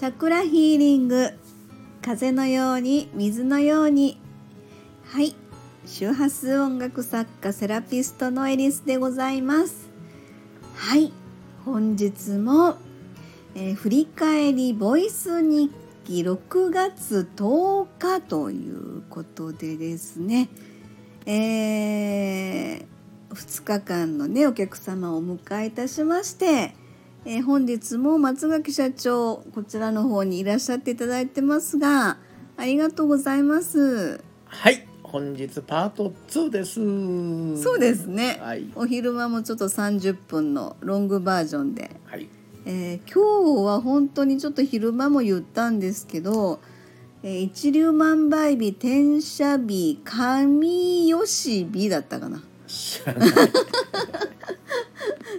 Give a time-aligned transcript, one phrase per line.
[0.00, 1.28] チャクラヒーリング。
[2.00, 4.18] 風のように水のように。
[5.04, 5.36] はい。
[5.84, 9.90] 周波数音楽作家セラピストのエリスでございます。
[10.74, 11.12] はい。
[11.66, 12.76] 本日も、
[13.54, 15.70] えー、振り返りボイス日
[16.06, 20.48] 記6月10日ということでですね。
[21.26, 22.86] えー、
[23.34, 26.74] 2日間のねお客様をお迎えいたしまして
[27.26, 32.16] えー、本日も松垣社長こちらの方にいらっしゃっていただいてますが
[32.56, 34.22] ありがとうございます。
[34.46, 37.62] はい本日パート2です。
[37.62, 42.28] そうですね、はい、お昼間もちょっと30分のロングバージョンで、はい。
[42.64, 46.60] えー、今日は本当にちょっと昼間も言ったんですけど、
[47.24, 52.42] えー、一粒万倍日転写日神吉日だったかな。
[52.68, 53.30] 知らない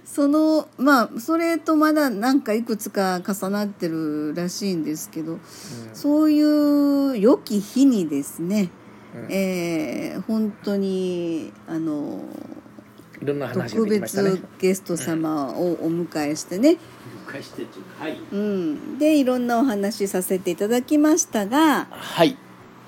[0.06, 5.40] そのまあそれとまだなんかいくつか重なってるらしいんですけど、うん、
[5.94, 8.70] そういう良き日にですね、
[9.16, 12.24] うん、えー、本当にあの
[13.22, 16.78] 特別ゲスト様をお迎えしてね、
[18.32, 22.36] うん、でいろんなお話させていただきましたがはい。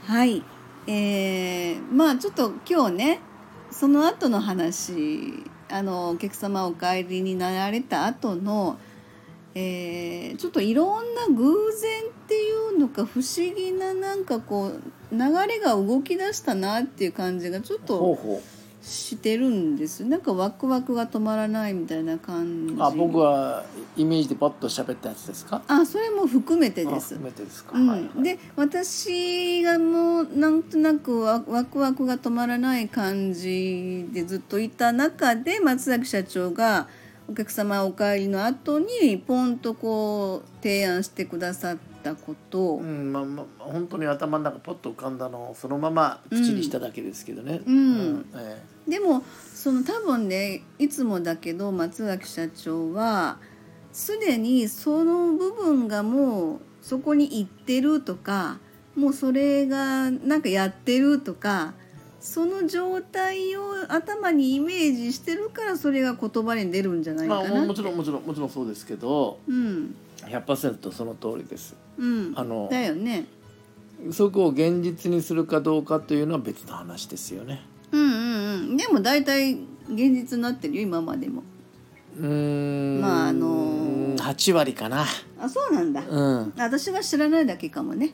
[0.05, 0.43] はい。
[0.87, 3.19] えー、まあちょっと今日ね
[3.71, 8.77] その後の話あのお客様お帰りになられた後の、
[9.55, 17.97] えー、ちょっといろんな偶然っていうのか不思議ななんかこう流れが動き出したなっていう感じがちょっと
[18.83, 20.03] してるんです。
[20.03, 22.75] なんかワクワクが止まらないみたいな感じ。
[22.77, 23.63] あ僕は
[23.95, 25.61] イメージでパッと喋ったやつですか？
[25.67, 27.15] あそれも含めてです。
[27.15, 36.87] 含めてですか、うん、はいはい、で私がもうなんとなくワワクワクが止まらない感じでずっといた中で松崎社長が
[37.29, 42.75] お客様お帰りの後にポンとこう提案してくださったこと。
[42.75, 47.61] うんまあまあ本当に頭の中ポッと浮かんだのをそのまま口にしただけですけどね。
[47.65, 49.23] うん、うんええでも
[49.53, 53.37] その多分ねいつもだけど松崎社長は
[53.91, 58.59] すでにその部分がもうそこに行ってるとか
[58.95, 61.73] もうそれがなんかやってるとか
[62.19, 71.75] その状態を頭にイメージしてるからそれが言葉に出るんじゃないかなまあ、もちろんもちろんもちろんそうですけど、うん、100%その通りです。
[71.97, 73.25] うん、あのだよね
[74.11, 77.61] そこを現実にするかどうかというのは別の話ですよね。
[78.63, 81.43] でも大体現実になってるよ今までも。
[82.19, 83.01] うん。
[83.01, 85.05] まああのー、8割かな。
[85.39, 88.13] あそうなんだ、うん、私が知らないだけかもね。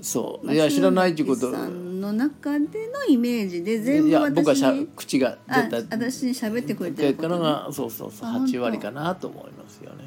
[0.00, 0.52] そう。
[0.52, 5.96] いや知らないっていうことさんの中でのイメージで全部私僕はしゃ口が出た。
[5.96, 10.04] 私に喋ってくれてること、ね、がそうそうそう8割かなと思いますよね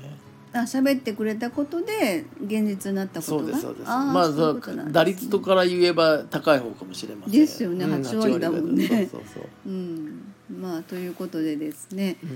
[0.52, 3.86] あ喋ってくれたことで現実になったことそうですそうです。
[3.86, 4.62] まあそね、
[4.92, 7.40] 打率とから言えば高い方かもしれません。
[7.40, 9.44] ですよね8割だもんね、そうそうそう。
[9.68, 10.34] うん。
[10.60, 12.30] まあということでですね、うん、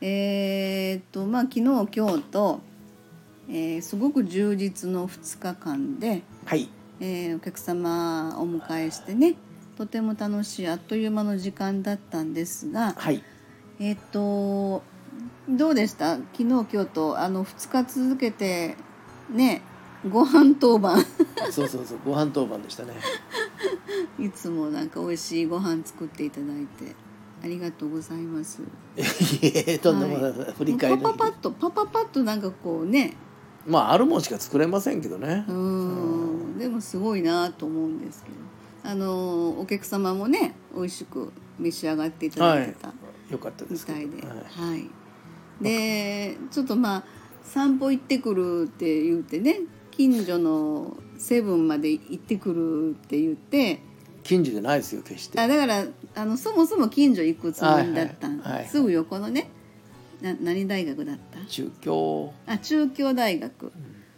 [0.00, 2.60] えー、っとまあ昨日今日と、
[3.48, 6.68] えー、すごく充実の2日間で、はい。
[7.00, 9.34] えー、お客様お迎えしてね
[9.78, 13.22] とても楽しいあっという間の時間だったんですが、はい、
[13.78, 14.82] えっと
[15.56, 16.16] どうでした？
[16.16, 17.18] 昨日今日と？
[17.18, 18.76] あの2日続けて
[19.30, 19.62] ね
[20.08, 21.04] ご飯当番。
[21.50, 22.94] そうそうそうご飯当番でしたね。
[24.18, 26.94] いつもなんか美味しいご飯作っていただいて
[27.42, 28.62] ありがとうございます。
[28.62, 28.62] い
[29.42, 33.16] えとんでもない、はい、振り返りパパパッとパパパッとなんかこうね。
[33.66, 35.44] まああるもんしか作れませんけどね。
[35.48, 36.58] うん。
[36.58, 38.36] でもすごいなと思うんですけど。
[38.82, 42.94] あのお客様もね美味しく召し上がっていただいてた、は
[43.28, 44.26] い、よかったですみたいで。
[44.26, 44.38] はい、
[44.70, 44.90] はい
[45.60, 47.04] でちょっとまあ
[47.44, 49.60] 散歩行ってくるって言ってね
[49.90, 53.82] 近所のセブンまで行ってくるって言って
[54.22, 55.40] 近所じゃないですよ決して。
[55.40, 55.84] あだから
[56.14, 59.50] あのそもそも近所行くつもりだったん、はいはい、すぐ横のね
[60.20, 61.44] な何大学だった？
[61.46, 62.32] 中京。
[62.46, 63.72] あ中京大学。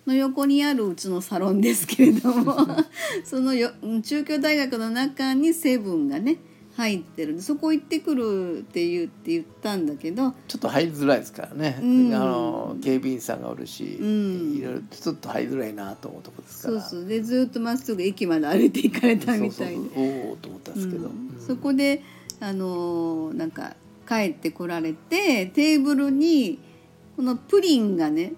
[0.05, 2.57] の横にあるうちのサロンですけれども
[3.23, 3.71] そのよ
[4.03, 6.39] 中京大学の中にセブンがね
[6.77, 7.41] 入ってる。
[7.43, 10.33] そこ行ってくるって言って言ったんだけど。
[10.49, 16.81] ちょっと入りづらいですからね、うん、あの警備員さんがおるし、うん、いろいろちょっと入りづらいなと思うとこですから。
[16.81, 17.09] そうそう。
[17.09, 19.77] でずっとまっすぐ駅まで歩いて行かれたみたいで。
[19.97, 22.03] おおと思ったんですけど、うん、そこで
[22.41, 23.75] あのなんか
[24.09, 26.59] 帰ってこられてテーブルに
[27.17, 28.33] このプリンがね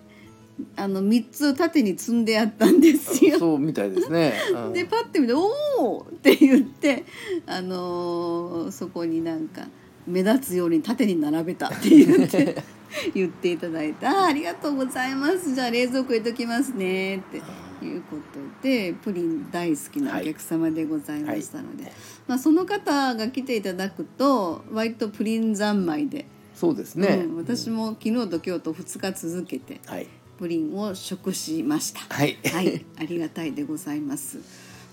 [0.76, 3.38] あの3つ縦に積んであったんですよ。
[3.38, 4.34] そうみたいですね。
[4.54, 7.04] うん、でパッて見て「おお!」って言って、
[7.46, 9.66] あのー、そこになんか
[10.06, 12.62] 目立つように縦に並べたって言って
[13.14, 17.38] 言っていただいて「ありがとうございますじゃあ冷蔵庫入れときますね」って
[17.84, 21.92] いうことでプリン大好きなお客様でございましたので、
[22.28, 30.06] まあ、その方が来ていただくと割とプリン三昧で、そうですね、うん私も昨日と今日と2日続けてはい
[30.44, 32.00] プリンを食しました。
[32.14, 32.36] はい。
[32.52, 34.40] はい、ありがたいでございます。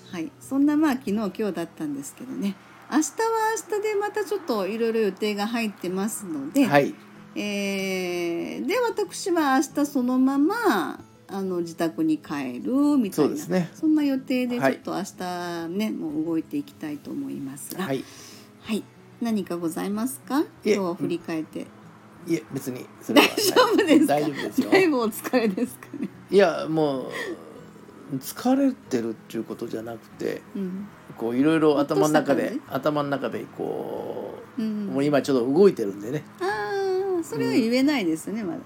[0.10, 2.56] はい、そんなまあ昨日今日だったんですけどね。
[2.90, 3.06] 明日は
[3.70, 6.96] 明日でまたちょっといろいろ予定が入ってますので、はい。
[7.36, 13.70] えーで私は明日そのままあの自宅に帰るみたいなそうですね。
[13.74, 18.06] そんな予定でちょはいっと明日ね、もう動いていきたいと思いますが、はい。
[18.62, 18.86] はい。
[19.22, 20.46] 何かございますか？
[20.64, 21.68] 今日を振り返って
[22.28, 24.14] いえ別にそれは大丈夫ですか？
[24.14, 24.70] 大丈夫ですよ。
[24.72, 26.10] だいぶお疲れですかね？
[26.30, 27.08] いやもう
[28.18, 30.88] 疲れてるっていうことじゃなくてうん。
[31.18, 34.88] こういろいろ頭の中で、頭の中でこう、うん。
[34.88, 36.24] もう今ちょっと動いてるんでね。
[36.40, 36.46] あ
[37.20, 38.60] あ、それは言えないですね、まだ。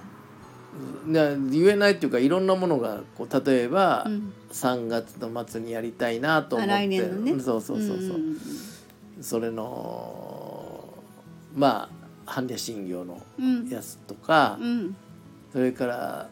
[1.07, 4.31] な言えないっていうかいろんなものがこう例えば、うん。
[4.51, 6.87] 3月の末にやりたいなと思って。
[6.87, 7.39] ね。
[7.39, 8.37] そうそうそうそう、ん。
[9.21, 10.93] それの
[11.55, 13.69] まあ般若心経のうん。
[13.69, 14.95] やつとか、うん。
[15.51, 16.29] それから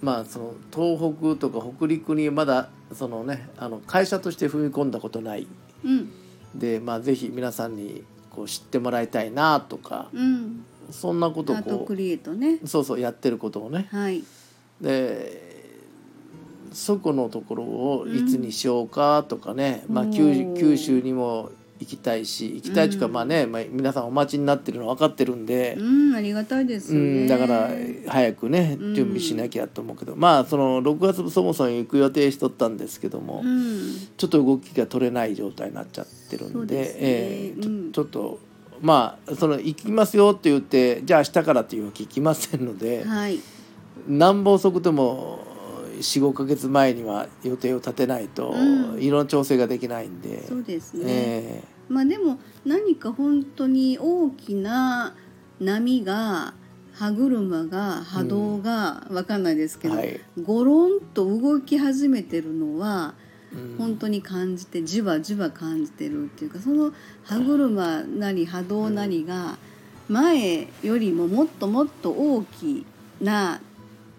[0.00, 5.46] まあその東北とか北陸にまだそのねあの会社として踏み込んだことない。
[5.84, 6.10] うん。
[6.54, 10.64] でまあぜひ皆さんにこう知ってもらいたいなとかうん。
[10.90, 12.60] そんなことをこアートクリエイトね。
[12.62, 13.88] うそうそうやってることをね。
[13.90, 14.24] はい。
[14.80, 15.48] で
[16.72, 23.12] そこのところをいつにしようかとかね、まあ、九州にも行きたいし行きたいっていうか、うん。
[23.12, 27.24] まあね、まあ、皆さんお待ちになってるの分かってるんで、うんありがたいですね。
[27.24, 27.70] ん、だから
[28.06, 28.94] 早くねうん。
[28.94, 34.08] 準備しなきゃと思うけど、まあその6月そもそも行く予定しとったんですけども、うん。
[34.16, 37.00] ちょっと動きが取れない状態になっちゃってるんでですね。
[37.00, 38.38] えーちょっと
[38.80, 43.04] まあその行きますよって言ってじゃあ明日からっていうわけいきませんので。
[43.04, 43.40] はい。
[44.06, 45.40] 何本遅くても
[45.98, 49.02] 45か月前には予定を立てないと、うん。
[49.02, 50.46] 色の調整ができないんで。
[50.46, 55.14] そうですね、えまあでも何か本当に大きな
[55.60, 56.54] 波が
[56.92, 60.20] 歯車が波動が分かんないですけど、はい。
[60.42, 63.14] ゴロンと動き始めてるのは
[63.78, 66.92] 本当に感じてじわじわ感じてるっていうかその
[67.24, 69.58] 歯車なり波動なりが
[70.08, 72.86] 前よりももっともっと大き
[73.20, 73.60] な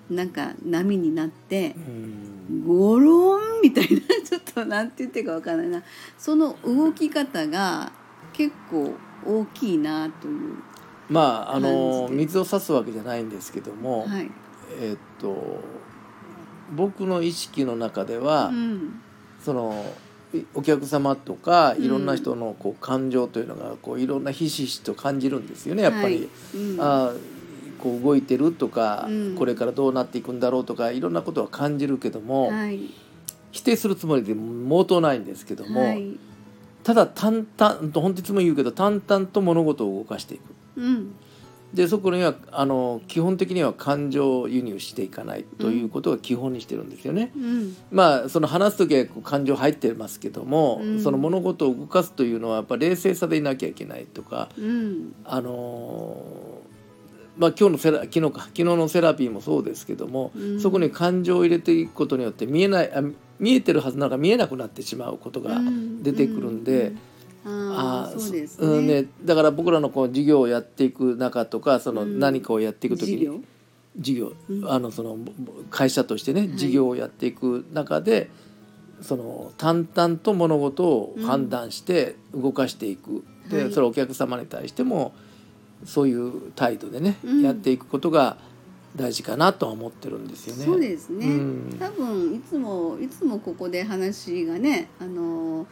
[0.10, 2.66] なんか波になってうん。
[2.66, 5.84] ゴロンみたいな ちょっとなんて言っていいかわからないな。
[6.18, 7.92] その動き方が
[8.34, 8.94] 結構
[9.26, 10.56] 大きいなという、
[11.10, 14.32] まああの水を差すわけじゃないんですけども、はい。
[14.82, 15.62] えっと
[16.76, 19.00] 僕の意識の中では、うん。
[19.44, 19.86] その
[20.34, 26.30] いお客様とかうんいろんな人のこう感情というのがこういろんなひしひしと感じるんですよねやっぱり。
[26.54, 26.58] はい。
[26.58, 26.82] うん。
[26.82, 27.39] あー
[27.80, 29.36] こう動いてるとか、うん。
[29.36, 32.80] これからどうなっていくんだろうとかいろんなことは感じるけども、はい。
[33.52, 36.12] 否定するつもりで毛頭ないんですけども、はい。
[36.84, 40.42] ただ淡々と本日も言うけど淡々と物事を動かしていく。
[40.78, 41.16] うん。
[41.74, 47.32] でそこにはあの基本的には感情輸入していかないということが基本にしてるんですよね。
[47.36, 47.76] うん。
[47.92, 51.04] まあその話す時はこう感情入ってますけども、うん。
[51.04, 55.14] その物事を動かすというのはやっぱ冷静さでいなきゃいけないとかうん。
[55.26, 56.69] あのー
[57.40, 58.42] まあ今日のセラ昨日か。
[58.42, 60.62] 昨日のセラピーもそうですけども、うん。
[60.62, 63.02] そこに感情を入れていくことによって見えないあ
[63.40, 65.60] 見えてるはずなのが見えなくなってしまうことが
[66.04, 66.92] 出てくるんで。
[67.46, 69.04] ああーそうですうんね。
[69.04, 72.20] ねだから僕らのこう事業をやっていく中とかそのうん。
[72.20, 73.40] 何かをやっていく時に、事業？
[73.98, 74.70] 事業、うん。
[74.70, 75.18] あのその
[75.70, 76.58] 会社としてね、い。
[76.58, 78.30] 事業をやっていく中で
[79.02, 83.72] その淡々と物事を判断して動かしていく、ではい。
[83.72, 85.14] それはお客様に対しても
[85.86, 87.42] そういう態度でね、うん。
[87.42, 88.38] やっていくことが
[88.96, 90.66] 大事かなとは思ってるんですよね。
[90.66, 91.78] そうですね、うん。
[91.80, 95.68] 多分いつもいつもここで話がねあの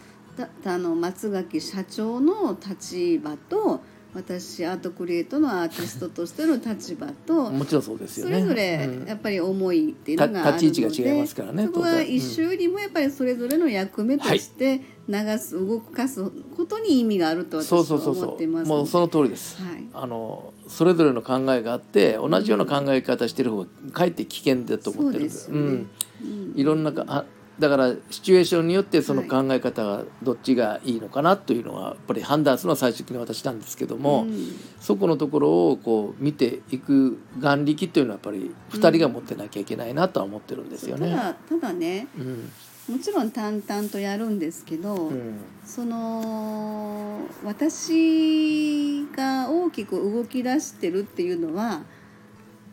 [0.64, 3.82] たあの松垣社長の立場と
[4.18, 8.42] 私アートクリエイトのアーティストとしての立場ともちろんそうですよね。
[8.42, 9.08] それぞれうん。
[9.08, 16.24] やっぱり思いっていうのがあるのでた立ち位置が違いますからねそこは一周にもやっぱりそれぞれの役目として流す、動かす
[16.56, 18.50] ことに意味があると私そはうそうそうそ思っていう。
[18.50, 19.62] ますもうその通りです。
[19.62, 19.86] はい。
[19.94, 25.46] あのそれぞれの考えがあって同じような考え方してる方がかえって危険だと思ってるんです。
[25.46, 25.86] そうですよね。
[26.24, 27.26] うん、いろんなかあ
[27.60, 34.56] だからシチュエーションによってその考え方がどっちがいいのかなというのはやっぱり判断するのは最終的に私なんですけども、うん。
[34.80, 41.10] そこのところをこう見ていく眼力というのはやっぱり2人が持ってなきゃいけないなとは思ってるんですよね。
[41.10, 42.52] ただただねうん。
[42.94, 45.40] もちろん淡々とやるんですけど、うん。
[45.66, 51.82] その私が大きく動き出してるっていうのは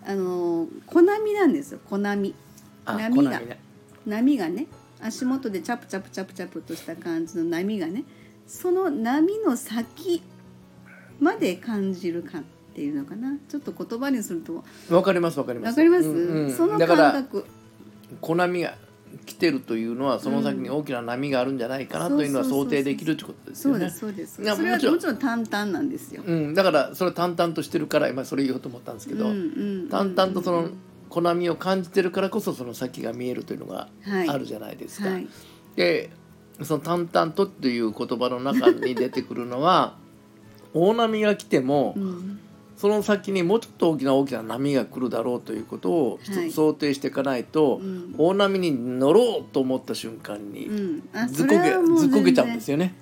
[0.07, 2.35] あの小波なんですよ小波
[2.85, 3.41] あ波が
[4.07, 4.67] 波がね
[5.01, 8.05] 足元でチャプチャプチャプチャプとした感じの波がね
[8.47, 10.23] その波の先
[11.21, 12.43] まで感じるかっ
[12.75, 13.37] ていうのかな。
[13.49, 14.65] ちょっと言葉にすると。
[14.91, 15.71] わかりますわかります。
[15.71, 16.53] わかります、うんうん。
[16.53, 17.47] その感覚。
[18.21, 18.75] 小波が
[19.27, 23.91] 来てるというのはその先に大きな波があるんじゃないかなというのは想定できるってことですよね。
[23.91, 24.57] そうですそうです。
[24.57, 24.95] それはもちろん。
[24.97, 29.35] もちろん淡々なんですよ、うん、だからそれ淡々としてるから今それ言おうと思ったんですけど、うんう
[29.87, 29.89] ん。
[29.89, 30.69] 淡々とその
[31.15, 34.29] 小波を感じてるからこそその先が見えるというのがはい。
[34.29, 35.11] あるじゃないですか。
[35.11, 35.29] はい。
[35.77, 36.11] で
[36.61, 39.97] その淡々とっていう言葉の中に出てくるのは
[40.75, 42.41] 大波が来ても、うん。
[42.77, 46.51] その先にもうちょっと大きな大きな波が来るだろうということをはい。
[46.51, 48.15] 想定していかないと、うん。
[48.19, 51.09] 大波に乗ろうと思った瞬間にうん。
[51.13, 52.97] あずっこけずっこけちゃうんですよね。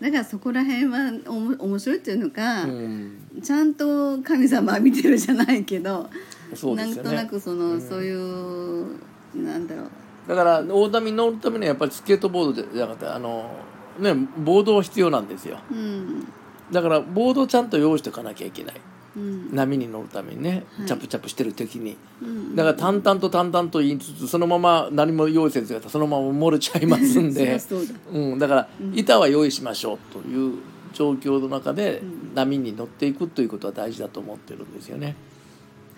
[0.00, 6.08] だからそこら辺はおも面白いっていうのか、うん、ちゃんと神様は見てるじゃないけど、
[6.56, 7.02] そうですよね。
[7.02, 7.80] なんとなくその、うん。
[7.80, 8.98] そういう
[9.34, 9.86] なんだろう。
[10.28, 13.50] だから大波に乗るためにはやっぱりスケートボードじゃなくてあの
[13.98, 15.58] ねボードは必要なんですよ。
[15.70, 16.26] うん。
[16.70, 18.74] だからボードをちゃんと用意しておかなきゃいけない。
[19.16, 19.54] うん。
[19.54, 20.86] 波に乗るためにね、はい。
[20.86, 21.96] チャプチャプしてる時に。
[22.22, 22.56] うん。
[22.56, 27.58] だから淡々と淡々と言いつつそのまま何も用意せずやったらそのまま漏れちゃいますんで。
[28.12, 28.98] うん、だからうん。
[28.98, 30.58] 板は用意しましょうという
[30.92, 32.34] 状況の中でうん。
[32.34, 35.16] 波に乗っていくということは大事だと思ってるんですよね。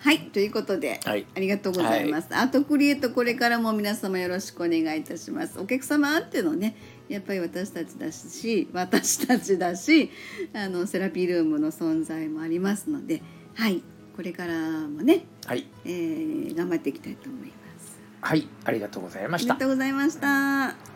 [0.03, 1.25] はいということで、はい。
[1.33, 5.57] ありがとうございます、アートクリエイトこれからも皆様よろしくお願いいたします。
[5.57, 6.75] お客様あってのね
[7.07, 10.11] やっぱり私たちだし私たちだし
[10.53, 13.21] あのセラピールームの存在もありますので
[13.55, 13.81] はい
[14.15, 14.53] これから
[14.89, 18.01] もね、はい、えー頑張っていきたいと思います。
[18.19, 19.53] はい、ありがとうございました。
[19.53, 19.65] ありが。
[19.67, 20.92] とうございました